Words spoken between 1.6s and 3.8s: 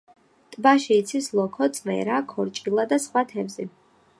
წვერა, ქორჭილა და სხვა თევზი.